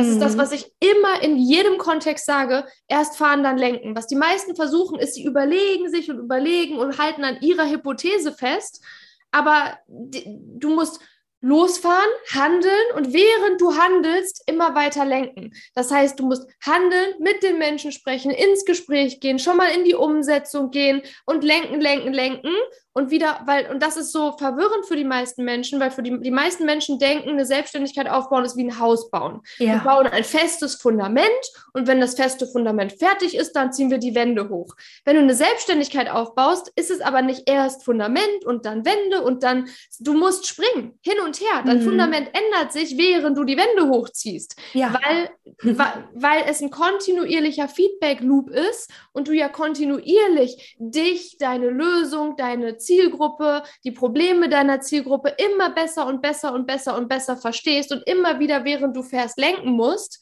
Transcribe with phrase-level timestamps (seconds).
[0.00, 0.12] Das mhm.
[0.14, 2.64] ist das, was ich immer in jedem Kontext sage.
[2.88, 3.94] Erst fahren, dann lenken.
[3.94, 8.32] Was die meisten versuchen, ist, sie überlegen sich und überlegen und halten an ihrer Hypothese
[8.32, 8.82] fest.
[9.30, 11.00] Aber du musst
[11.42, 15.52] losfahren, handeln und während du handelst, immer weiter lenken.
[15.74, 19.84] Das heißt, du musst handeln, mit den Menschen sprechen, ins Gespräch gehen, schon mal in
[19.84, 22.54] die Umsetzung gehen und lenken, lenken, lenken
[22.92, 26.20] und wieder, weil, und das ist so verwirrend für die meisten Menschen, weil für die,
[26.20, 29.42] die meisten Menschen denken, eine Selbstständigkeit aufbauen ist wie ein Haus bauen.
[29.58, 29.74] Ja.
[29.74, 31.28] Wir bauen ein festes Fundament
[31.72, 34.74] und wenn das feste Fundament fertig ist, dann ziehen wir die Wände hoch.
[35.04, 39.44] Wenn du eine Selbstständigkeit aufbaust, ist es aber nicht erst Fundament und dann Wände und
[39.44, 39.68] dann,
[40.00, 41.62] du musst springen, hin und her.
[41.64, 41.84] Dein mhm.
[41.84, 44.56] Fundament ändert sich, während du die Wände hochziehst.
[44.72, 44.94] Ja.
[44.94, 45.30] Weil,
[45.76, 52.79] weil, weil es ein kontinuierlicher Feedback-Loop ist und du ja kontinuierlich dich, deine Lösung, deine
[52.80, 58.02] Zielgruppe, die Probleme deiner Zielgruppe immer besser und besser und besser und besser verstehst und
[58.06, 60.20] immer wieder, während du fährst, lenken musst.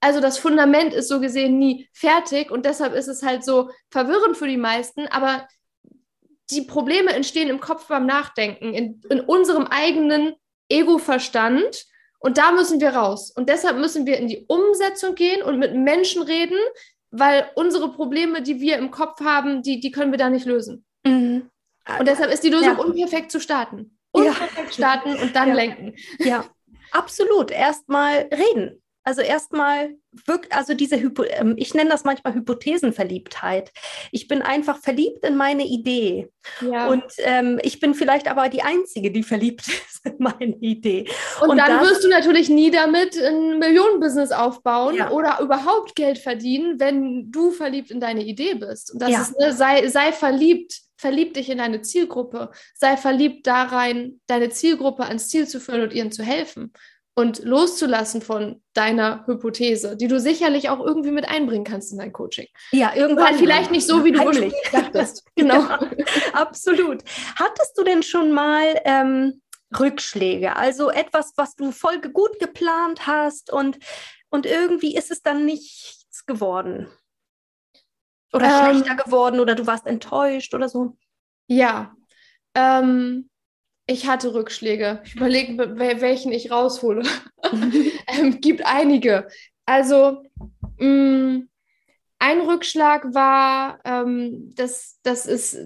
[0.00, 4.36] Also das Fundament ist so gesehen nie fertig und deshalb ist es halt so verwirrend
[4.36, 5.46] für die meisten, aber
[6.50, 10.34] die Probleme entstehen im Kopf beim Nachdenken, in, in unserem eigenen
[10.68, 11.86] Ego-Verstand.
[12.18, 13.30] Und da müssen wir raus.
[13.30, 16.58] Und deshalb müssen wir in die Umsetzung gehen und mit Menschen reden,
[17.10, 20.84] weil unsere Probleme, die wir im Kopf haben, die, die können wir da nicht lösen.
[21.04, 21.50] Mhm.
[21.98, 22.78] Und deshalb ist die Lösung ja.
[22.78, 23.98] unperfekt zu starten.
[24.12, 24.72] Unperfekt ja.
[24.72, 25.54] starten und dann ja.
[25.54, 25.94] lenken.
[26.18, 26.44] Ja,
[26.92, 27.50] absolut.
[27.50, 28.80] Erstmal reden.
[29.02, 29.96] Also erstmal
[30.26, 33.72] wirkt, also diese, Hypo, ähm, ich nenne das manchmal Hypothesenverliebtheit.
[34.12, 36.28] Ich bin einfach verliebt in meine Idee.
[36.60, 36.88] Ja.
[36.88, 41.06] Und ähm, ich bin vielleicht aber die Einzige, die verliebt ist in meine Idee.
[41.40, 45.10] Und, und dann das, wirst du natürlich nie damit ein Millionenbusiness aufbauen ja.
[45.10, 48.92] oder überhaupt Geld verdienen, wenn du verliebt in deine Idee bist.
[48.92, 49.22] Und das ja.
[49.22, 54.50] ist, ne, sei, sei verliebt verlieb dich in deine Zielgruppe, sei verliebt da rein, deine
[54.50, 56.72] Zielgruppe ans Ziel zu führen und ihnen zu helfen
[57.14, 62.12] und loszulassen von deiner Hypothese, die du sicherlich auch irgendwie mit einbringen kannst in dein
[62.12, 62.46] Coaching.
[62.72, 63.34] Ja, irgendwann.
[63.36, 65.24] Vielleicht nicht so, wie du ursprünglich dachtest.
[65.36, 65.54] Genau.
[65.54, 65.80] Ja,
[66.34, 67.02] absolut.
[67.36, 69.40] Hattest du denn schon mal ähm,
[69.78, 70.56] Rückschläge?
[70.56, 73.78] Also etwas, was du voll gut geplant hast und,
[74.28, 76.88] und irgendwie ist es dann nichts geworden?
[78.32, 80.96] Oder ähm, schlechter geworden oder du warst enttäuscht oder so?
[81.46, 81.94] Ja.
[82.54, 83.28] Ähm,
[83.86, 85.02] ich hatte Rückschläge.
[85.04, 87.02] Ich überlege, welchen ich raushole.
[88.06, 89.28] ähm, gibt einige.
[89.66, 90.22] Also,
[90.78, 91.48] mh, mm,
[92.20, 95.58] ein Rückschlag war, ähm, das, das ist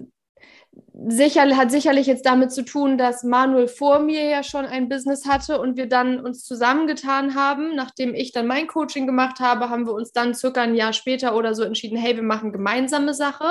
[1.07, 5.25] sicher, hat sicherlich jetzt damit zu tun, dass Manuel vor mir ja schon ein Business
[5.25, 7.75] hatte und wir dann uns zusammengetan haben.
[7.75, 11.35] Nachdem ich dann mein Coaching gemacht habe, haben wir uns dann circa ein Jahr später
[11.35, 13.45] oder so entschieden, hey, wir machen gemeinsame Sache.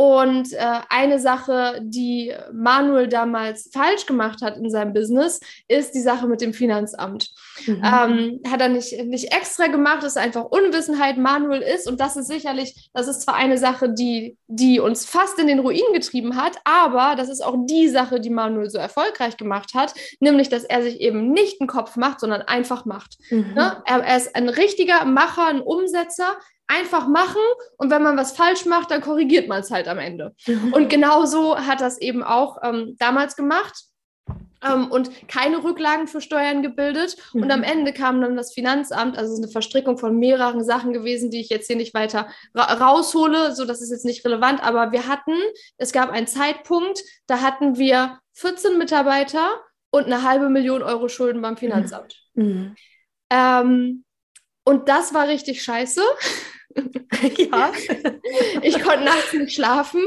[0.00, 6.00] Und äh, eine Sache, die Manuel damals falsch gemacht hat in seinem Business, ist die
[6.00, 7.28] Sache mit dem Finanzamt.
[7.66, 7.82] Mhm.
[7.84, 11.18] Ähm, hat er nicht, nicht extra gemacht, ist einfach Unwissenheit.
[11.18, 15.38] Manuel ist, und das ist sicherlich, das ist zwar eine Sache, die, die uns fast
[15.38, 19.36] in den Ruin getrieben hat, aber das ist auch die Sache, die Manuel so erfolgreich
[19.36, 23.18] gemacht hat, nämlich, dass er sich eben nicht einen Kopf macht, sondern einfach macht.
[23.28, 23.52] Mhm.
[23.54, 23.82] Ne?
[23.84, 26.38] Er, er ist ein richtiger Macher, ein Umsetzer
[26.70, 27.40] einfach machen
[27.78, 30.34] und wenn man was falsch macht, dann korrigiert man es halt am Ende.
[30.46, 30.72] Mhm.
[30.72, 33.84] Und genauso hat das eben auch ähm, damals gemacht.
[34.62, 37.16] Ähm, und keine Rücklagen für Steuern gebildet.
[37.32, 37.42] Mhm.
[37.42, 41.40] Und am Ende kam dann das Finanzamt, also eine Verstrickung von mehreren Sachen gewesen, die
[41.40, 45.08] ich jetzt hier nicht weiter ra raushole, so das ist jetzt nicht relevant, aber wir
[45.08, 45.32] hatten,
[45.78, 49.48] es gab einen Zeitpunkt, da hatten wir 14 Mitarbeiter
[49.90, 52.16] und eine halbe Million Euro Schulden beim Finanzamt.
[52.34, 52.76] Mhm.
[53.30, 54.04] Ähm,
[54.64, 56.02] und das war richtig scheiße.
[57.36, 57.72] ja.
[58.62, 60.02] ich konnte nachts nicht schlafen.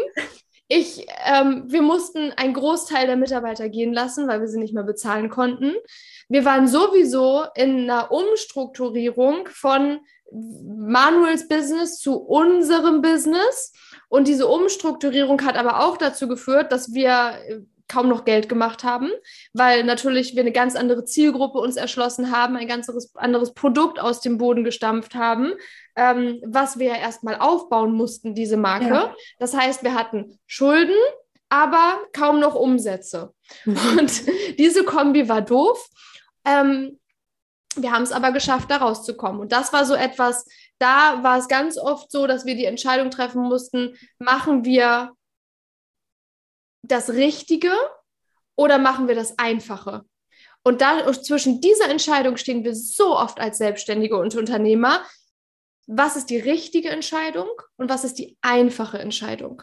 [0.68, 4.84] Ich, ähm, wir mussten einen Großteil der Mitarbeiter gehen lassen, weil wir sie nicht mehr
[4.84, 5.74] bezahlen konnten.
[6.30, 10.00] Wir waren sowieso in einer Umstrukturierung von
[10.32, 13.74] Manuels Business zu unserem Business.
[14.10, 18.84] Und diese Umstrukturierung hat aber auch dazu geführt, dass wir äh, kaum noch Geld gemacht
[18.84, 19.10] haben,
[19.54, 24.22] weil natürlich wir eine ganz andere Zielgruppe uns erschlossen haben, ein ganz anderes Produkt aus
[24.22, 25.54] dem Boden gestampft haben,
[25.96, 28.88] ähm, was wir ja erstmal aufbauen mussten, diese Marke.
[28.88, 29.16] Ja.
[29.40, 30.96] Das heißt, wir hatten Schulden,
[31.50, 33.34] aber kaum noch Umsätze.
[33.66, 33.78] Mhm.
[34.00, 35.88] Und diese Kombi war doof.
[36.46, 37.00] Ähm,
[37.76, 39.42] wir haben es aber geschafft, da rauszukommen.
[39.42, 40.46] Und das war so etwas,
[40.80, 45.12] da war es ganz oft so, dass wir die Entscheidung treffen mussten, machen wir
[46.84, 47.72] das Richtige
[48.56, 50.04] oder machen wir das Einfache?
[50.64, 55.04] Und da zwischen dieser Entscheidung stehen wir so oft als Selbstständige und Unternehmer.
[55.88, 59.62] Was ist die richtige Entscheidung und was ist die einfache Entscheidung?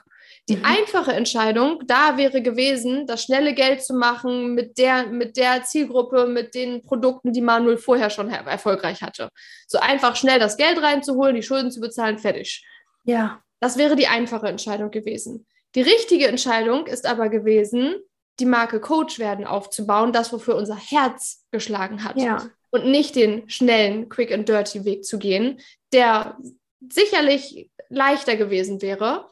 [0.50, 0.64] Die mhm.
[0.64, 6.26] einfache Entscheidung da wäre gewesen, das schnelle Geld zu machen mit der, mit der Zielgruppe,
[6.26, 9.30] mit den Produkten, die Manuel vorher schon erfolgreich hatte.
[9.66, 12.66] So einfach schnell das Geld reinzuholen, die Schulden zu bezahlen, fertig.
[13.04, 13.42] Ja.
[13.60, 15.46] Das wäre die einfache Entscheidung gewesen.
[15.74, 17.96] Die richtige Entscheidung ist aber gewesen,
[18.40, 22.16] die Marke Coach werden aufzubauen, das, wofür unser Herz geschlagen hat.
[22.16, 22.48] Ja.
[22.70, 25.60] Und nicht den schnellen, quick and dirty Weg zu gehen,
[25.92, 26.38] der
[26.88, 29.28] sicherlich leichter gewesen wäre,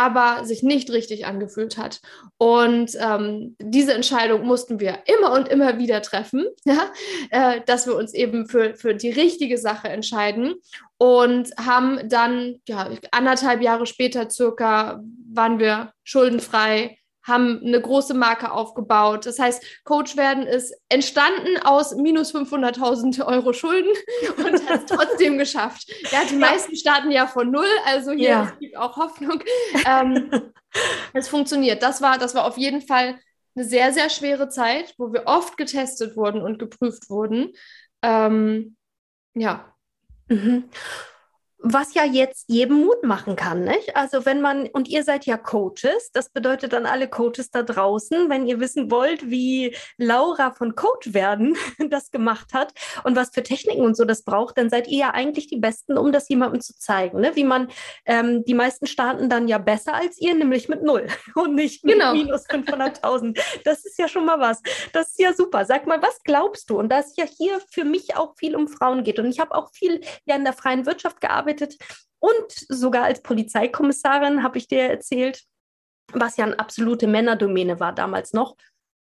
[0.00, 2.00] aber sich nicht richtig angefühlt hat.
[2.38, 6.90] Und ähm, diese Entscheidung mussten wir immer und immer wieder treffen, ja?
[7.30, 10.54] äh, dass wir uns eben für, für die richtige Sache entscheiden
[10.96, 18.50] und haben dann, ja, anderthalb Jahre später circa, waren wir schuldenfrei, haben eine große Marke
[18.50, 19.26] aufgebaut.
[19.26, 23.92] Das heißt, Coach werden ist entstanden aus minus 500.000 Euro Schulden
[24.38, 25.90] und hat es trotzdem geschafft.
[26.10, 28.42] Ja, die meisten starten ja von null, also hier ja.
[28.44, 29.42] es gibt auch Hoffnung.
[29.86, 30.30] Ähm,
[31.12, 31.82] es funktioniert.
[31.82, 33.18] Das war, das war auf jeden Fall
[33.54, 37.52] eine sehr, sehr schwere Zeit, wo wir oft getestet wurden und geprüft wurden.
[38.02, 38.76] Ähm,
[39.34, 39.74] ja.
[40.28, 40.64] Mhm
[41.62, 43.94] was ja jetzt jedem Mut machen kann, nicht?
[43.94, 48.30] Also wenn man, und ihr seid ja Coaches, das bedeutet dann alle Coaches da draußen,
[48.30, 51.56] wenn ihr wissen wollt, wie Laura von Coach werden
[51.90, 52.72] das gemacht hat
[53.04, 55.98] und was für Techniken und so das braucht, dann seid ihr ja eigentlich die Besten,
[55.98, 57.36] um das jemandem zu zeigen, ne?
[57.36, 57.68] Wie man,
[58.06, 61.94] ähm, die meisten starten dann ja besser als ihr, nämlich mit null und nicht mit
[61.94, 62.12] genau.
[62.12, 63.38] minus 500.000.
[63.64, 64.62] Das ist ja schon mal was.
[64.92, 65.64] Das ist ja super.
[65.64, 66.78] Sag mal, was glaubst du?
[66.78, 69.54] Und da es ja hier für mich auch viel um Frauen geht und ich habe
[69.54, 71.76] auch viel ja in der freien Wirtschaft gearbeitet, gearbeitet
[72.18, 75.44] und sogar als Polizeikommissarin habe ich dir erzählt,
[76.12, 78.56] was ja eine absolute Männerdomäne war damals noch.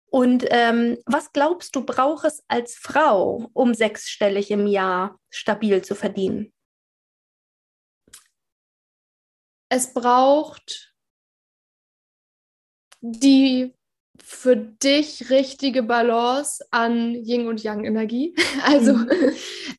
[0.10, 5.96] Und ähm, was glaubst du, braucht es als Frau, um sechsstellig im Jahr stabil zu
[5.96, 6.54] verdienen?
[9.70, 10.96] Es braucht
[13.02, 13.74] die
[14.30, 18.36] für dich richtige Balance an Yin und Yang Energie.
[18.66, 19.08] Also mhm.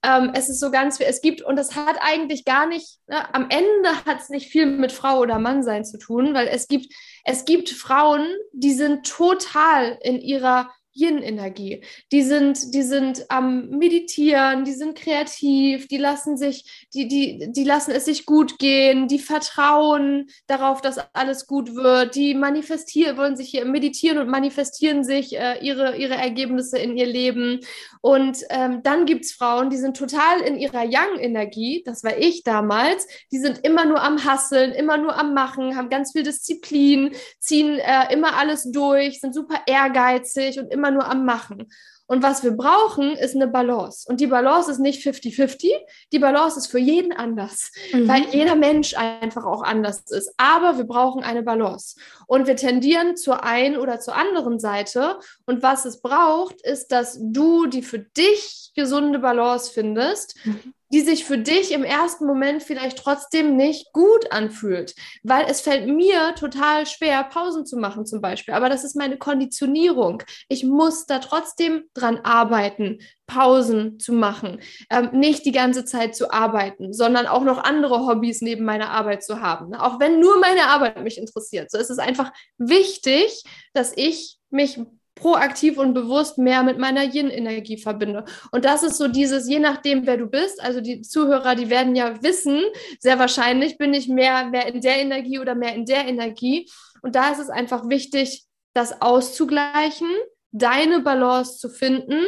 [0.02, 3.34] ähm, es ist so ganz viel, es gibt, und das hat eigentlich gar nicht, ne,
[3.34, 6.66] am Ende hat es nicht viel mit Frau oder Mann sein zu tun, weil es
[6.66, 11.82] gibt, es gibt Frauen, die sind total in ihrer Yin-Energie.
[12.12, 17.64] Die sind, die sind am Meditieren, die sind kreativ, die lassen sich, die, die, die
[17.64, 23.36] lassen es sich gut gehen, die vertrauen darauf, dass alles gut wird, die manifestieren, wollen
[23.36, 27.60] sich hier meditieren und manifestieren sich äh, ihre, ihre Ergebnisse in ihr Leben.
[28.00, 32.42] Und ähm, dann gibt es Frauen, die sind total in ihrer Yang-Energie, das war ich
[32.42, 37.14] damals, die sind immer nur am Hasseln, immer nur am Machen, haben ganz viel Disziplin,
[37.38, 41.68] ziehen äh, immer alles durch, sind super ehrgeizig und immer immer nur am Machen.
[42.10, 44.06] Und was wir brauchen, ist eine Balance.
[44.08, 45.68] Und die Balance ist nicht 50-50,
[46.10, 48.08] die Balance ist für jeden anders, mhm.
[48.08, 50.32] weil jeder Mensch einfach auch anders ist.
[50.38, 51.96] Aber wir brauchen eine Balance.
[52.26, 55.18] Und wir tendieren zur einen oder zur anderen Seite.
[55.44, 60.34] Und was es braucht, ist, dass du die für dich gesunde Balance findest.
[60.44, 64.94] Mhm die sich für dich im ersten Moment vielleicht trotzdem nicht gut anfühlt.
[65.22, 68.54] Weil es fällt mir total schwer, Pausen zu machen zum Beispiel.
[68.54, 70.22] Aber das ist meine Konditionierung.
[70.48, 74.60] Ich muss da trotzdem dran arbeiten, Pausen zu machen.
[74.90, 79.22] Ähm, nicht die ganze Zeit zu arbeiten, sondern auch noch andere Hobbys neben meiner Arbeit
[79.22, 79.74] zu haben.
[79.74, 81.70] Auch wenn nur meine Arbeit mich interessiert.
[81.70, 83.42] So ist es einfach wichtig,
[83.74, 84.80] dass ich mich
[85.18, 88.24] proaktiv und bewusst mehr mit meiner Yin-Energie verbinde.
[88.52, 91.94] Und das ist so dieses, je nachdem, wer du bist, also die Zuhörer, die werden
[91.96, 92.62] ja wissen,
[93.00, 96.70] sehr wahrscheinlich bin ich mehr, mehr in der Energie oder mehr in der Energie.
[97.02, 98.44] Und da ist es einfach wichtig,
[98.74, 100.08] das auszugleichen,
[100.52, 102.22] deine Balance zu finden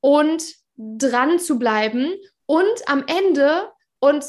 [0.00, 0.42] und
[0.76, 2.12] dran zu bleiben
[2.46, 3.70] und am Ende
[4.00, 4.24] und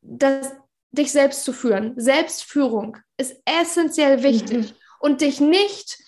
[0.00, 0.52] das,
[0.90, 1.94] dich selbst zu führen.
[1.96, 4.70] Selbstführung ist essentiell wichtig.
[4.70, 4.74] Mhm.
[5.00, 5.98] Und dich nicht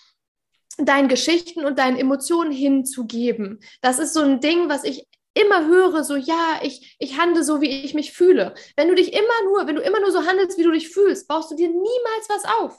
[0.78, 3.60] deinen Geschichten und deinen Emotionen hinzugeben.
[3.80, 7.60] Das ist so ein Ding, was ich immer höre, so ja, ich, ich handle so,
[7.60, 8.54] wie ich mich fühle.
[8.76, 11.28] Wenn du dich immer nur, wenn du immer nur so handelst, wie du dich fühlst,
[11.28, 12.78] baust du dir niemals was auf.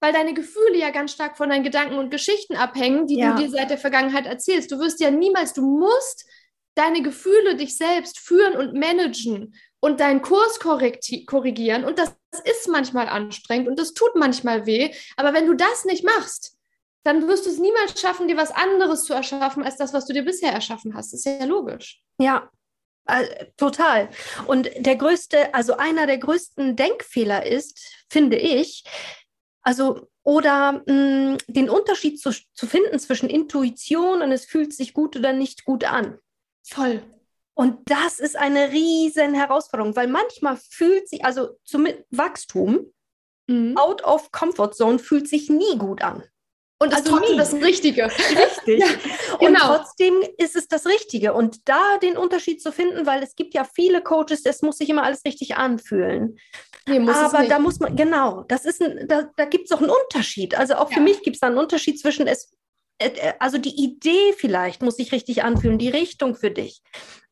[0.00, 3.32] Weil deine Gefühle ja ganz stark von deinen Gedanken und Geschichten abhängen, die ja.
[3.32, 4.70] du dir seit der Vergangenheit erzählst.
[4.70, 6.26] Du wirst ja niemals, du musst
[6.74, 11.84] deine Gefühle dich selbst führen und managen und deinen Kurs korrigieren.
[11.84, 12.14] Und das
[12.44, 14.92] ist manchmal anstrengend und das tut manchmal weh.
[15.16, 16.55] Aber wenn du das nicht machst,
[17.06, 20.12] dann wirst du es niemals schaffen, dir was anderes zu erschaffen, als das, was du
[20.12, 21.12] dir bisher erschaffen hast.
[21.12, 22.02] Das ist ja logisch.
[22.18, 22.50] Ja,
[23.06, 24.08] äh, total.
[24.48, 27.78] Und der größte, also einer der größten Denkfehler ist,
[28.10, 28.82] finde ich,
[29.62, 34.92] also oder mh, mm, den Unterschied zu, zu finden zwischen Intuition und es fühlt sich
[34.92, 36.18] gut oder nicht gut an.
[36.64, 37.04] Voll.
[37.54, 42.92] Und das ist eine riesen Herausforderung, weil manchmal fühlt sich, also zum Wachstum,
[43.46, 43.76] mhm.
[43.76, 46.24] out of comfort zone fühlt sich nie gut an.
[46.78, 48.04] Und also trotzdem das Richtige.
[48.04, 48.80] Richtig.
[48.80, 48.86] ja,
[49.38, 49.76] und genau.
[49.76, 51.32] trotzdem ist es das Richtige.
[51.32, 54.90] Und da den Unterschied zu finden, weil es gibt ja viele Coaches, das muss sich
[54.90, 56.38] immer alles richtig anfühlen.
[56.86, 59.90] Nee, Aber da muss man, genau, das ist ein, da, da gibt es auch einen
[59.90, 60.56] Unterschied.
[60.56, 60.98] Also auch ja.
[60.98, 62.54] für mich gibt es da einen Unterschied zwischen es,
[62.98, 66.82] äh, äh, also die Idee vielleicht muss sich richtig anfühlen, die Richtung für dich.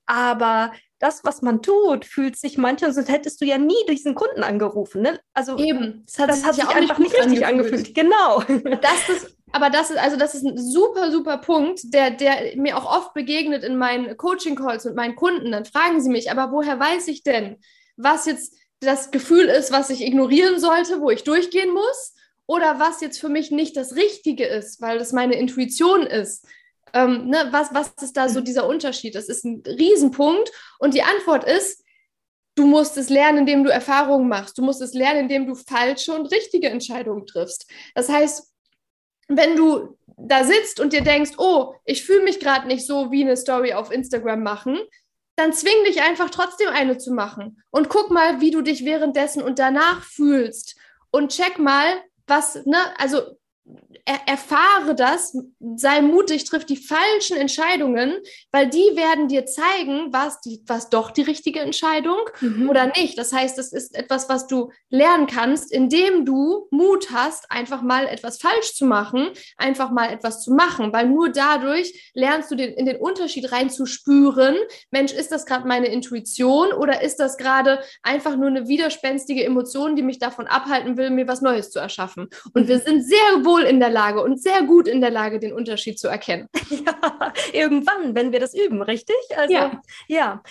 [0.06, 4.42] Aber das, was man tut, fühlt sich manchmal, sonst hättest du ja nie diesen Kunden
[4.42, 5.02] angerufen.
[5.02, 5.20] Ne?
[5.34, 7.94] Also eben, das hat, das hat sich, einfach nicht richtig angefühlt.
[7.94, 8.42] Genau.
[8.80, 12.76] Das ist, aber das ist, also das ist ein super, super Punkt, der, der mir
[12.76, 15.52] auch oft begegnet in meinen Coaching-Calls mit meinen Kunden.
[15.52, 17.58] Dann fragen sie mich, aber woher weiß ich denn,
[17.96, 22.14] was jetzt das Gefühl ist, was ich ignorieren sollte, wo ich durchgehen muss?
[22.46, 26.46] Oder was jetzt für mich nicht das Richtige ist, weil das meine Intuition ist.
[26.92, 29.14] Ähm, ne, was, was ist da so dieser Unterschied?
[29.14, 30.50] Das ist ein Riesenpunkt.
[30.78, 31.82] Und die Antwort ist,
[32.54, 34.58] du musst es lernen, indem du Erfahrungen machst.
[34.58, 37.70] Du musst es lernen, indem du falsche und richtige Entscheidungen triffst.
[37.94, 38.53] Das heißt,
[39.28, 43.22] wenn du da sitzt und dir denkst, oh, ich fühle mich gerade nicht so wie
[43.22, 44.78] eine Story auf Instagram machen,
[45.36, 47.62] dann zwing dich einfach trotzdem eine zu machen.
[47.70, 50.76] Und guck mal, wie du dich währenddessen und danach fühlst.
[51.10, 51.86] Und check mal,
[52.26, 53.20] was, ne, also
[54.06, 55.36] er, erfahre das,
[55.76, 58.12] sei mutig, triff die falschen Entscheidungen,
[58.52, 62.68] weil die werden dir zeigen, was, die, was doch die richtige Entscheidung mhm.
[62.68, 63.16] oder nicht.
[63.16, 68.06] Das heißt, es ist etwas, was du lernen kannst, indem du Mut hast, einfach mal
[68.06, 72.74] etwas falsch zu machen, einfach mal etwas zu machen, weil nur dadurch lernst du den,
[72.74, 74.56] in den Unterschied reinzuspüren,
[74.90, 79.96] Mensch, ist das gerade meine Intuition oder ist das gerade einfach nur eine widerspenstige Emotion,
[79.96, 82.28] die mich davon abhalten will, mir was Neues zu erschaffen?
[82.52, 85.52] Und wir sind sehr wohl in der Lage und sehr gut in der Lage, den
[85.52, 86.48] Unterschied zu erkennen.
[86.84, 89.16] Ja, irgendwann, wenn wir das üben, richtig?
[89.36, 89.80] Also, ja.
[90.08, 90.42] ja.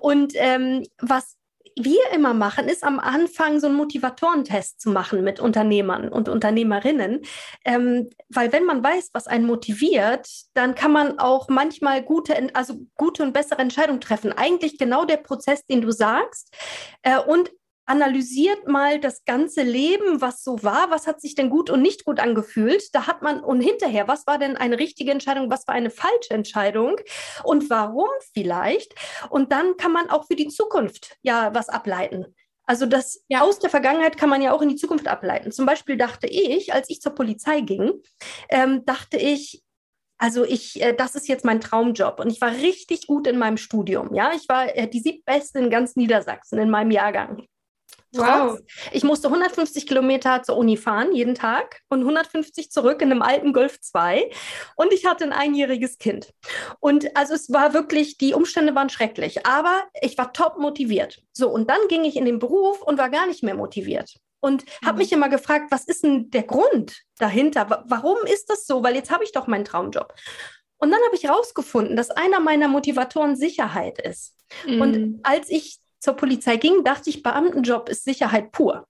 [0.00, 1.36] Und ähm, was
[1.76, 7.22] wir immer machen, ist am Anfang so einen Motivatorentest zu machen mit Unternehmern und Unternehmerinnen.
[7.64, 12.74] Ähm, weil wenn man weiß, was einen motiviert, dann kann man auch manchmal gute, also
[12.96, 14.32] gute und bessere Entscheidungen treffen.
[14.32, 16.54] Eigentlich genau der Prozess, den du sagst.
[17.02, 17.50] Äh, und
[17.86, 22.04] analysiert mal das ganze Leben, was so war, was hat sich denn gut und nicht
[22.04, 22.94] gut angefühlt.
[22.94, 26.30] Da hat man und hinterher, was war denn eine richtige Entscheidung, was war eine falsche
[26.30, 26.96] Entscheidung
[27.44, 28.94] und warum vielleicht.
[29.30, 32.26] Und dann kann man auch für die Zukunft ja was ableiten.
[32.64, 33.40] Also das ja.
[33.40, 35.50] aus der Vergangenheit kann man ja auch in die Zukunft ableiten.
[35.50, 37.92] Zum Beispiel dachte ich, als ich zur Polizei ging,
[38.48, 39.62] ähm, dachte ich,
[40.18, 43.56] also ich, äh, das ist jetzt mein Traumjob und ich war richtig gut in meinem
[43.56, 44.14] Studium.
[44.14, 47.44] Ja, ich war äh, die siebtbeste in ganz Niedersachsen in meinem Jahrgang.
[48.14, 48.58] Wow.
[48.92, 53.52] Ich musste 150 Kilometer zur Uni fahren, jeden Tag, und 150 zurück in einem alten
[53.52, 54.30] Golf 2.
[54.76, 56.32] Und ich hatte ein einjähriges Kind.
[56.80, 61.22] Und also es war wirklich, die Umstände waren schrecklich, aber ich war top motiviert.
[61.32, 64.14] So, und dann ging ich in den Beruf und war gar nicht mehr motiviert.
[64.40, 64.86] Und mhm.
[64.86, 67.84] habe mich immer gefragt, was ist denn der Grund dahinter?
[67.86, 68.82] Warum ist das so?
[68.82, 70.12] Weil jetzt habe ich doch meinen Traumjob.
[70.78, 74.34] Und dann habe ich herausgefunden, dass einer meiner Motivatoren Sicherheit ist.
[74.66, 74.80] Mhm.
[74.80, 78.88] Und als ich zur Polizei ging, dachte ich, Beamtenjob ist Sicherheit pur.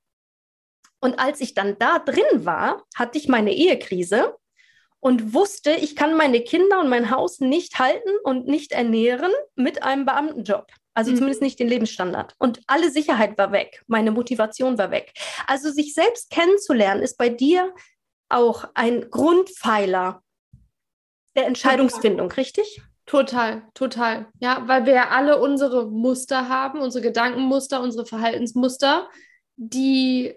[0.99, 4.35] Und als ich dann da drin war, hatte ich meine Ehekrise
[4.99, 9.83] und wusste, ich kann meine Kinder und mein Haus nicht halten und nicht ernähren mit
[9.83, 10.73] einem Beamtenjob.
[10.95, 11.16] Also mhm.
[11.16, 12.35] zumindest nicht den Lebensstandard.
[12.38, 13.83] Und alle Sicherheit war weg.
[13.88, 15.12] Meine Motivation war weg.
[15.47, 17.75] Also sich selbst kennenzulernen ist bei dir
[18.31, 20.23] auch ein Grundpfeiler
[21.37, 22.81] der Entscheidungsfindung, richtig?
[23.06, 24.26] Total, total.
[24.40, 29.09] Ja, weil wir ja alle unsere Muster haben, unsere Gedankenmuster, unsere Verhaltensmuster,
[29.56, 30.35] die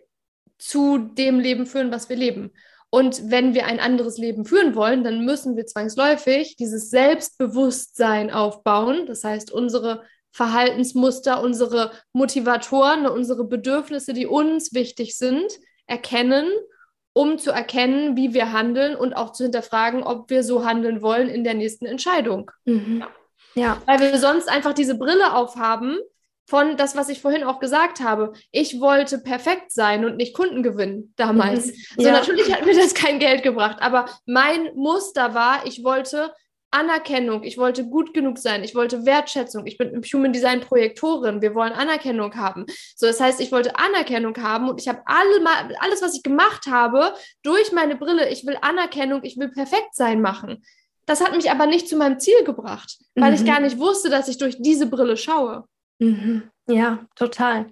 [0.58, 2.52] zu dem Leben führen, was wir leben.
[2.90, 9.06] Und wenn wir ein anderes Leben führen wollen, dann müssen wir zwangsläufig dieses Selbstbewusstsein aufbauen.
[9.06, 15.52] Das heißt, unsere Verhaltensmuster, unsere Motivatoren, unsere Bedürfnisse, die uns wichtig sind,
[15.88, 16.48] erkennen
[17.16, 21.30] um zu erkennen, wie wir handeln und auch zu hinterfragen, ob wir so handeln wollen
[21.30, 22.52] in der nächsten Entscheidung.
[22.66, 23.00] Mhm.
[23.00, 23.08] Ja.
[23.56, 23.82] Ja.
[23.86, 25.98] Weil wir sonst einfach diese Brille aufhaben
[26.46, 28.34] von das, was ich vorhin auch gesagt habe.
[28.52, 31.68] Ich wollte perfekt sein und nicht Kunden gewinnen damals.
[31.68, 31.74] Mhm.
[31.98, 32.04] Ja.
[32.04, 36.34] So natürlich hat mir das kein Geld gebracht, aber mein Muster war, ich wollte
[36.76, 41.42] Anerkennung, ich wollte gut genug sein, ich wollte Wertschätzung, ich bin im Human Design Projektorin,
[41.42, 42.66] wir wollen Anerkennung haben.
[42.96, 45.46] So, das heißt, ich wollte Anerkennung haben und ich habe alle,
[45.80, 47.14] alles, was ich gemacht habe,
[47.44, 50.64] durch meine Brille, ich will Anerkennung, ich will perfekt sein machen.
[51.06, 53.38] Das hat mich aber nicht zu meinem Ziel gebracht, weil mhm.
[53.38, 55.66] ich gar nicht wusste, dass ich durch diese Brille schaue.
[56.00, 56.50] Mhm.
[56.68, 57.68] Ja, total.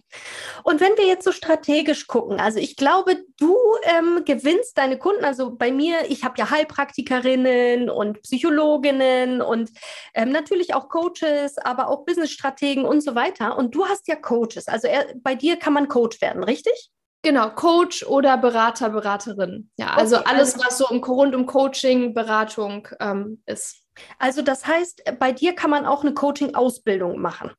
[0.63, 5.25] Und wenn wir jetzt so strategisch gucken, also ich glaube, du ähm, gewinnst deine Kunden.
[5.25, 9.71] Also bei mir, ich habe ja Heilpraktikerinnen und Psychologinnen und
[10.13, 13.57] ähm, natürlich auch Coaches, aber auch Businessstrategen und so weiter.
[13.57, 14.67] Und du hast ja Coaches.
[14.67, 16.91] Also er, bei dir kann man Coach werden, richtig?
[17.23, 19.71] Genau, Coach oder Berater, Beraterin.
[19.77, 23.81] Ja, also okay, alles, also, was so im, rund um Coaching, Beratung ähm, ist.
[24.19, 27.51] Also das heißt, bei dir kann man auch eine Coaching-Ausbildung machen.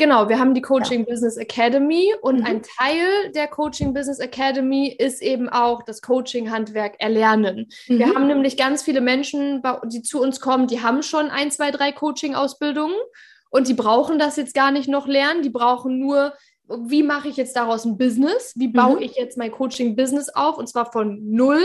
[0.00, 1.06] Genau, wir haben die Coaching ja.
[1.06, 2.46] Business Academy und mhm.
[2.46, 7.68] ein Teil der Coaching Business Academy ist eben auch das Coaching-Handwerk erlernen.
[7.88, 7.98] Mhm.
[7.98, 11.72] Wir haben nämlich ganz viele Menschen, die zu uns kommen, die haben schon ein, zwei,
[11.72, 12.94] drei Coaching-Ausbildungen
[13.50, 15.42] und die brauchen das jetzt gar nicht noch lernen.
[15.42, 16.32] Die brauchen nur,
[16.68, 18.52] wie mache ich jetzt daraus ein Business?
[18.56, 19.02] Wie baue mhm.
[19.02, 20.58] ich jetzt mein Coaching-Business auf?
[20.58, 21.64] Und zwar von null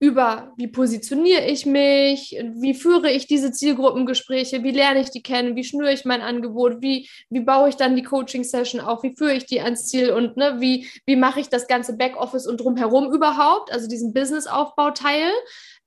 [0.00, 5.56] über, wie positioniere ich mich, wie führe ich diese Zielgruppengespräche, wie lerne ich die kennen,
[5.56, 9.34] wie schnüre ich mein Angebot, wie, wie baue ich dann die Coaching-Session auf, wie führe
[9.34, 13.12] ich die ans Ziel und ne, wie, wie mache ich das ganze Backoffice und drumherum
[13.12, 15.30] überhaupt, also diesen Business-Aufbau-Teil.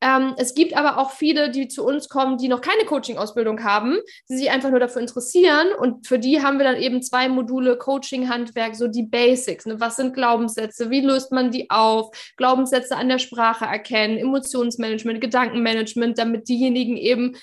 [0.03, 3.99] Ähm, es gibt aber auch viele, die zu uns kommen, die noch keine Coaching-Ausbildung haben,
[4.29, 5.67] die sich einfach nur dafür interessieren.
[5.79, 9.65] Und für die haben wir dann eben zwei Module Coaching-Handwerk, so die Basics.
[9.65, 9.79] Ne?
[9.79, 10.89] Was sind Glaubenssätze?
[10.89, 12.33] Wie löst man die auf?
[12.35, 17.37] Glaubenssätze an der Sprache erkennen, Emotionsmanagement, Gedankenmanagement, damit diejenigen eben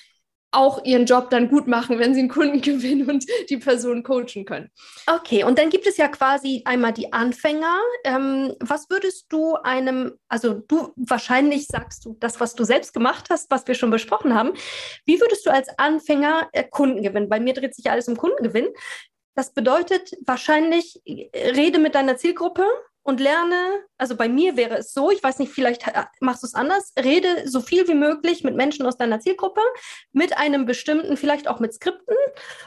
[0.53, 4.45] auch ihren Job dann gut machen, wenn sie einen Kunden gewinnen und die Person coachen
[4.45, 4.71] können.
[5.07, 7.79] Okay, und dann gibt es ja quasi einmal die Anfänger.
[8.05, 13.27] Ähm, was würdest du einem, also du wahrscheinlich sagst du das, was du selbst gemacht
[13.31, 14.53] hast, was wir schon besprochen haben.
[15.05, 17.29] Wie würdest du als Anfänger äh, Kunden gewinnen?
[17.29, 18.69] Bei mir dreht sich alles um Kundengewinn.
[19.35, 22.67] Das bedeutet wahrscheinlich, äh, rede mit deiner Zielgruppe,
[23.03, 25.85] und lerne, also bei mir wäre es so, ich weiß nicht, vielleicht
[26.21, 29.63] machst du es anders, rede so viel wie möglich mit Menschen aus deiner Zielgruppe,
[30.13, 32.17] mit einem bestimmten, vielleicht auch mit Skripten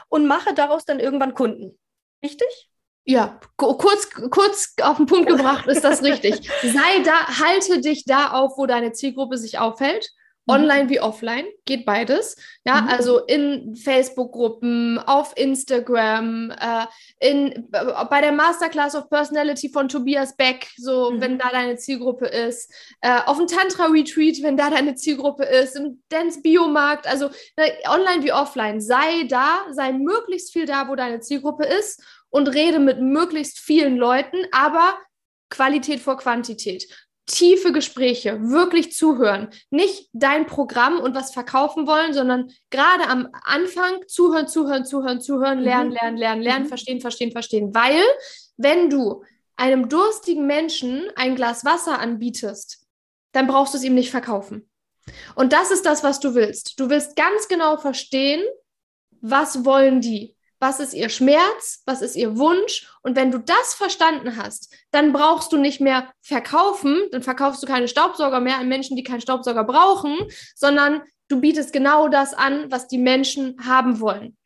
[0.08, 1.78] und mache daraus dann irgendwann Kunden.
[2.22, 2.70] Richtig?
[3.06, 6.50] Ja, kurz, kurz auf den Punkt gebracht ist das richtig.
[6.62, 10.10] Sei da, halte dich da auf, wo deine Zielgruppe sich aufhält.
[10.46, 12.36] Online wie offline, geht beides.
[12.64, 12.88] Ja, mhm.
[12.88, 16.86] also in Facebook-Gruppen, auf Instagram, äh,
[17.18, 21.20] in, bei der Masterclass of Personality von Tobias Beck, so mhm.
[21.20, 26.02] wenn da deine Zielgruppe ist, äh, auf dem Tantra-Retreat, wenn da deine Zielgruppe ist, im
[26.10, 31.64] Dance-Biomarkt, also ne, online wie offline, sei da, sei möglichst viel da, wo deine Zielgruppe
[31.64, 34.98] ist und rede mit möglichst vielen Leuten, aber
[35.48, 36.86] Qualität vor Quantität
[37.26, 44.06] tiefe Gespräche, wirklich zuhören, nicht dein Programm und was verkaufen wollen, sondern gerade am Anfang
[44.06, 45.64] zuhören, zuhören, zuhören, zuhören, mhm.
[45.64, 46.68] lernen, lernen, lernen, lernen, mhm.
[46.68, 47.74] verstehen, verstehen, verstehen.
[47.74, 48.02] Weil,
[48.56, 49.24] wenn du
[49.56, 52.86] einem durstigen Menschen ein Glas Wasser anbietest,
[53.32, 54.68] dann brauchst du es ihm nicht verkaufen.
[55.34, 56.78] Und das ist das, was du willst.
[56.78, 58.42] Du willst ganz genau verstehen,
[59.20, 60.36] was wollen die?
[60.58, 62.88] Was ist ihr Schmerz, was ist ihr Wunsch.
[63.02, 67.66] Und wenn du das verstanden hast, dann brauchst du nicht mehr verkaufen, dann verkaufst du
[67.66, 70.16] keine Staubsauger mehr an Menschen, die keinen Staubsauger brauchen,
[70.54, 74.36] sondern du bietest genau das an, was die Menschen haben wollen.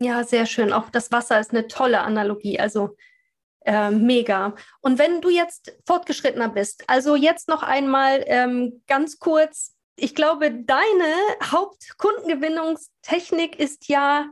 [0.00, 0.72] Ja, sehr schön.
[0.72, 2.58] Auch das Wasser ist eine tolle Analogie.
[2.58, 2.96] Also
[3.64, 4.54] äh, mega.
[4.80, 10.50] Und wenn du jetzt fortgeschrittener bist, also jetzt noch einmal ähm, ganz kurz, ich glaube,
[10.50, 14.30] deine Hauptkundengewinnungstechnik ist ja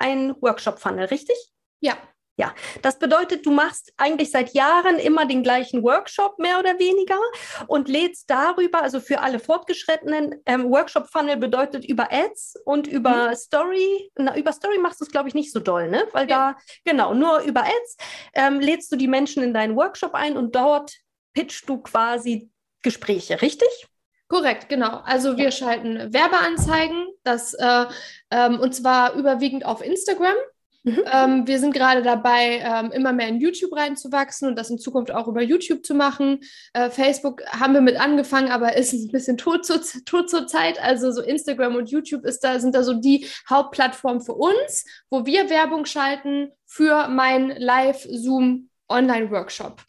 [0.00, 1.36] ein Workshop-Funnel, richtig?
[1.80, 1.96] Ja.
[2.36, 7.18] Ja, das bedeutet, du machst eigentlich seit Jahren immer den gleichen Workshop, mehr oder weniger,
[7.66, 13.34] und lädst darüber, also für alle Fortgeschrittenen, ähm, Workshop-Funnel bedeutet über Ads und über mhm.
[13.34, 14.10] Story.
[14.16, 16.04] Na, über Story machst du es, glaube ich, nicht so doll, ne?
[16.12, 16.52] Weil ja.
[16.52, 16.58] da,
[16.90, 17.96] genau, nur über Ads
[18.32, 20.94] ähm, lädst du die Menschen in deinen Workshop ein und dort
[21.34, 23.89] pitchst du quasi Gespräche, richtig?
[24.30, 25.00] Korrekt, genau.
[25.04, 27.86] Also wir schalten Werbeanzeigen, das äh,
[28.30, 30.36] ähm, und zwar überwiegend auf Instagram.
[30.84, 31.02] Mhm.
[31.12, 35.10] Ähm, wir sind gerade dabei, ähm, immer mehr in YouTube reinzuwachsen und das in Zukunft
[35.10, 36.38] auch über YouTube zu machen.
[36.74, 40.80] Äh, Facebook haben wir mit angefangen, aber ist ein bisschen tot, zur, tot zur Zeit.
[40.80, 45.26] Also so Instagram und YouTube ist da, sind da so die Hauptplattformen für uns, wo
[45.26, 49.82] wir Werbung schalten für mein Live-Zoom Online-Workshop.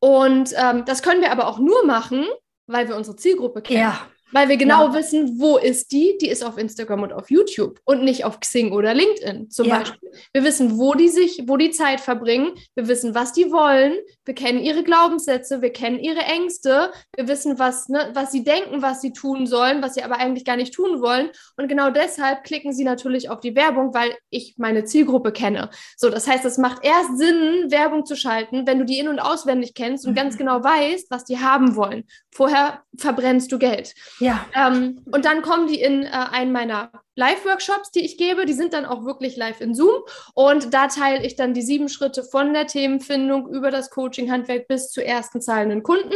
[0.00, 2.26] Und ähm, das können wir aber auch nur machen,
[2.66, 3.80] weil wir unsere Zielgruppe kennen.
[3.80, 4.08] Ja.
[4.32, 4.94] Weil wir genau ja.
[4.94, 6.18] wissen, wo ist die?
[6.20, 9.78] Die ist auf Instagram und auf YouTube und nicht auf Xing oder LinkedIn zum ja.
[9.78, 10.10] Beispiel.
[10.32, 12.52] Wir wissen, wo die sich, wo die Zeit verbringen.
[12.74, 13.94] Wir wissen, was die wollen.
[14.24, 15.62] Wir kennen ihre Glaubenssätze.
[15.62, 16.92] Wir kennen ihre Ängste.
[17.14, 20.44] Wir wissen, was, ne, was sie denken, was sie tun sollen, was sie aber eigentlich
[20.44, 21.30] gar nicht tun wollen.
[21.56, 25.70] Und genau deshalb klicken sie natürlich auf die Werbung, weil ich meine Zielgruppe kenne.
[25.96, 29.20] So, das heißt, es macht erst Sinn, Werbung zu schalten, wenn du die in- und
[29.20, 30.16] auswendig kennst und mhm.
[30.16, 32.04] ganz genau weißt, was die haben wollen.
[32.32, 33.94] Vorher verbrennst du Geld.
[34.18, 34.46] Ja.
[34.54, 38.46] Ähm, und dann kommen die in äh, einen meiner Live-Workshops, die ich gebe.
[38.46, 40.02] Die sind dann auch wirklich live in Zoom.
[40.34, 44.90] Und da teile ich dann die sieben Schritte von der Themenfindung über das Coaching-Handwerk bis
[44.90, 46.14] zu ersten zahlenden Kunden.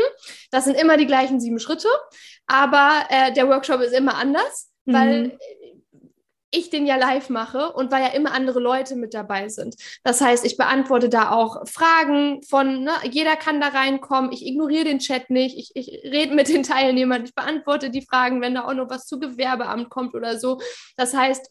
[0.50, 1.88] Das sind immer die gleichen sieben Schritte.
[2.46, 4.92] Aber äh, der Workshop ist immer anders, mhm.
[4.92, 5.38] weil
[6.50, 9.76] ich den ja live mache und weil ja immer andere Leute mit dabei sind.
[10.02, 14.84] Das heißt, ich beantworte da auch Fragen von, ne, jeder kann da reinkommen, ich ignoriere
[14.84, 18.64] den Chat nicht, ich, ich rede mit den Teilnehmern, ich beantworte die Fragen, wenn da
[18.64, 20.60] auch noch was zu Gewerbeamt kommt oder so.
[20.96, 21.50] Das heißt,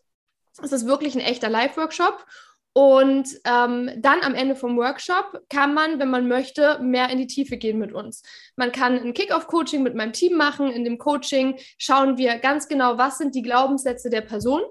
[0.62, 2.26] es ist wirklich ein echter Live-Workshop.
[2.74, 7.28] Und ähm, dann am Ende vom Workshop kann man, wenn man möchte, mehr in die
[7.28, 8.22] Tiefe gehen mit uns.
[8.56, 10.72] Man kann ein Kick-Off-Coaching mit meinem Team machen.
[10.72, 14.62] In dem Coaching schauen wir ganz genau, was sind die Glaubenssätze der Person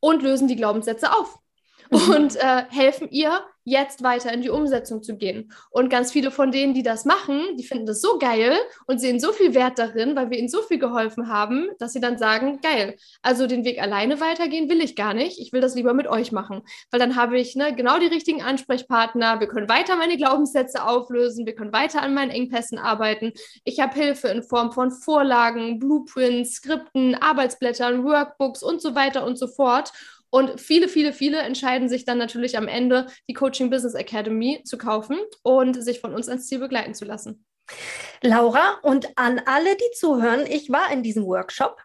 [0.00, 1.38] und lösen die Glaubenssätze auf
[1.90, 2.14] mhm.
[2.14, 5.52] und äh, helfen ihr, jetzt weiter in die Umsetzung zu gehen.
[5.70, 8.54] Und ganz viele von denen, die das machen, die finden das so geil
[8.86, 12.00] und sehen so viel Wert darin, weil wir ihnen so viel geholfen haben, dass sie
[12.00, 15.74] dann sagen, geil, also den Weg alleine weitergehen will ich gar nicht, ich will das
[15.74, 19.68] lieber mit euch machen, weil dann habe ich ne, genau die richtigen Ansprechpartner, wir können
[19.68, 23.32] weiter meine Glaubenssätze auflösen, wir können weiter an meinen Engpässen arbeiten,
[23.64, 29.38] ich habe Hilfe in Form von Vorlagen, Blueprints, Skripten, Arbeitsblättern, Workbooks und so weiter und
[29.38, 29.92] so fort.
[30.30, 34.78] Und viele, viele, viele entscheiden sich dann natürlich am Ende, die Coaching Business Academy zu
[34.78, 37.44] kaufen und sich von uns ans Ziel begleiten zu lassen.
[38.22, 41.82] Laura, und an alle, die zuhören, ich war in diesem Workshop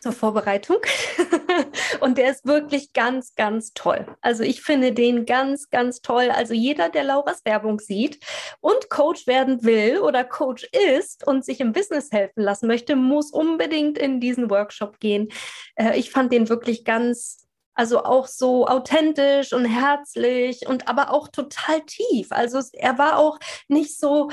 [0.00, 0.78] zur Vorbereitung
[2.00, 4.06] und der ist wirklich ganz, ganz toll.
[4.20, 6.30] Also ich finde den ganz, ganz toll.
[6.30, 8.18] Also jeder, der Lauras Werbung sieht
[8.60, 13.30] und Coach werden will oder Coach ist und sich im Business helfen lassen möchte, muss
[13.30, 15.28] unbedingt in diesen Workshop gehen.
[15.76, 17.47] Äh, ich fand den wirklich ganz
[17.78, 22.32] also auch so authentisch und herzlich und aber auch total tief.
[22.32, 23.38] Also er war auch
[23.68, 24.30] nicht so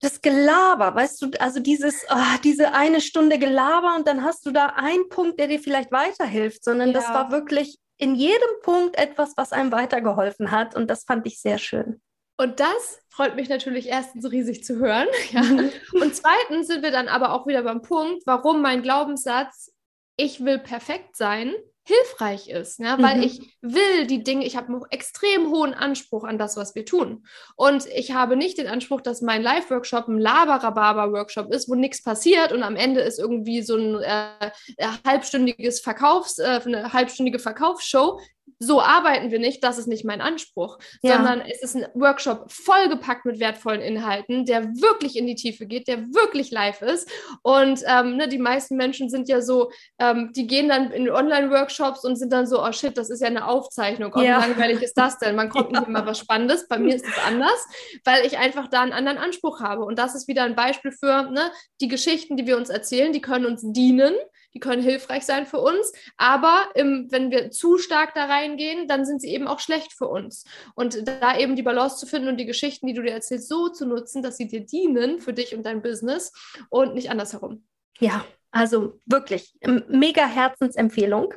[0.00, 4.50] das Gelaber, weißt du, also dieses, oh, diese eine Stunde Gelaber und dann hast du
[4.50, 6.94] da einen Punkt, der dir vielleicht weiterhilft, sondern ja.
[6.94, 11.40] das war wirklich in jedem Punkt etwas, was einem weitergeholfen hat und das fand ich
[11.40, 12.00] sehr schön.
[12.36, 15.06] Und das freut mich natürlich erstens riesig zu hören.
[15.30, 15.42] Ja.
[15.42, 19.72] Und zweitens sind wir dann aber auch wieder beim Punkt, warum mein Glaubenssatz,
[20.16, 21.54] ich will perfekt sein,
[21.88, 22.96] hilfreich ist, ne?
[23.00, 23.22] weil mhm.
[23.22, 27.24] ich will die Dinge, ich habe einen extrem hohen Anspruch an das, was wir tun.
[27.56, 32.52] Und ich habe nicht den Anspruch, dass mein Live-Workshop ein Laberababa-Workshop ist, wo nichts passiert
[32.52, 38.20] und am Ende ist irgendwie so ein äh, äh halbstündiges Verkaufs, äh, eine halbstündige Verkaufsshow
[38.58, 41.16] so arbeiten wir nicht, das ist nicht mein Anspruch, ja.
[41.16, 45.88] sondern es ist ein Workshop vollgepackt mit wertvollen Inhalten, der wirklich in die Tiefe geht,
[45.88, 47.10] der wirklich live ist.
[47.42, 52.04] Und ähm, ne, die meisten Menschen sind ja so, ähm, die gehen dann in Online-Workshops
[52.04, 54.12] und sind dann so, oh shit, das ist ja eine Aufzeichnung.
[54.14, 54.38] Oh, ja.
[54.38, 55.36] wie langweilig ist das denn?
[55.36, 55.80] Man kommt ja.
[55.80, 56.68] nicht immer was Spannendes.
[56.68, 57.66] Bei mir ist es anders,
[58.04, 59.84] weil ich einfach da einen anderen Anspruch habe.
[59.84, 63.20] Und das ist wieder ein Beispiel für ne, die Geschichten, die wir uns erzählen, die
[63.20, 64.14] können uns dienen
[64.54, 69.04] die können hilfreich sein für uns, aber im, wenn wir zu stark da reingehen, dann
[69.04, 70.44] sind sie eben auch schlecht für uns.
[70.74, 73.68] Und da eben die Balance zu finden und die Geschichten, die du dir erzählst, so
[73.68, 76.32] zu nutzen, dass sie dir dienen für dich und dein Business
[76.70, 77.66] und nicht andersherum.
[78.00, 79.54] Ja, also wirklich
[79.88, 81.34] mega Herzensempfehlung.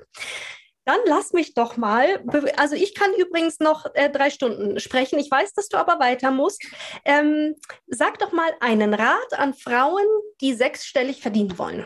[0.86, 2.24] Dann lass mich doch mal,
[2.58, 5.20] also ich kann übrigens noch äh, drei Stunden sprechen.
[5.20, 6.64] Ich weiß, dass du aber weiter musst.
[7.06, 7.56] Ähm,
[7.88, 10.06] sag doch mal einen Rat an Frauen,
[10.42, 11.86] die sechsstellig verdienen wollen.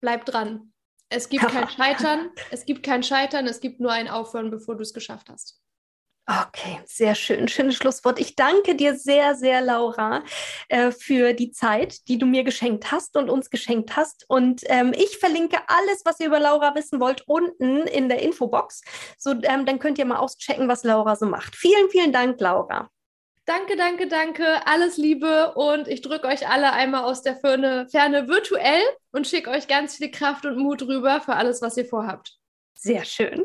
[0.00, 0.72] Bleib dran.
[1.08, 4.82] Es gibt kein Scheitern, es gibt kein Scheitern, es gibt nur ein Aufhören, bevor du
[4.82, 5.60] es geschafft hast.
[6.26, 7.48] Okay, sehr schön.
[7.48, 8.20] Schönes Schlusswort.
[8.20, 10.22] Ich danke dir sehr, sehr, Laura,
[10.68, 14.26] äh, für die Zeit, die du mir geschenkt hast und uns geschenkt hast.
[14.28, 18.82] Und ähm, ich verlinke alles, was ihr über Laura wissen wollt, unten in der Infobox.
[19.18, 21.56] So, ähm, dann könnt ihr mal auschecken, was Laura so macht.
[21.56, 22.90] Vielen, vielen Dank, Laura.
[23.50, 24.64] Danke, danke, danke.
[24.64, 29.50] Alles Liebe und ich drücke euch alle einmal aus der Ferne, Ferne virtuell und schicke
[29.50, 32.38] euch ganz viel Kraft und Mut rüber für alles, was ihr vorhabt.
[32.74, 33.42] Sehr schön.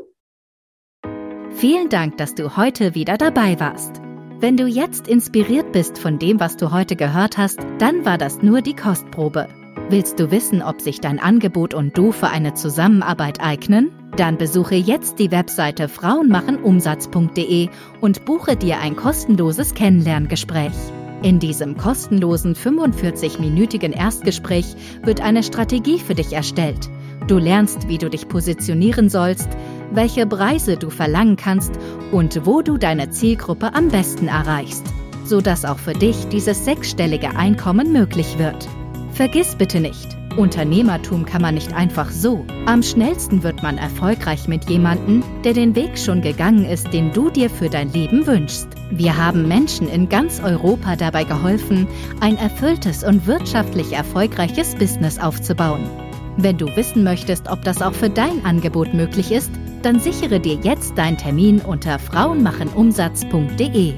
[1.55, 3.99] Vielen Dank, dass du heute wieder dabei warst.
[4.39, 8.43] Wenn du jetzt inspiriert bist von dem, was du heute gehört hast, dann war das
[8.43, 9.64] nur die Kostprobe.
[9.87, 13.91] Willst du wissen, ob sich dein Angebot und du für eine Zusammenarbeit eignen?
[14.17, 17.69] Dann besuche jetzt die Webseite frauenmachenumsatz.de
[18.01, 20.73] und buche dir ein kostenloses Kennenlerngespräch.
[21.21, 26.89] In diesem kostenlosen 45-minütigen Erstgespräch wird eine Strategie für dich erstellt.
[27.27, 29.49] Du lernst, wie du dich positionieren sollst,
[29.91, 31.73] welche Preise du verlangen kannst
[32.11, 34.85] und wo du deine Zielgruppe am besten erreichst,
[35.25, 38.67] sodass auch für dich dieses sechsstellige Einkommen möglich wird.
[39.15, 42.45] Vergiss bitte nicht, Unternehmertum kann man nicht einfach so.
[42.65, 47.29] Am schnellsten wird man erfolgreich mit jemandem, der den Weg schon gegangen ist, den du
[47.29, 48.67] dir für dein Leben wünschst.
[48.91, 51.87] Wir haben Menschen in ganz Europa dabei geholfen,
[52.19, 55.89] ein erfülltes und wirtschaftlich erfolgreiches Business aufzubauen.
[56.35, 59.51] Wenn du wissen möchtest, ob das auch für dein Angebot möglich ist,
[59.81, 63.93] dann sichere dir jetzt deinen Termin unter frauenmachenumsatz.de.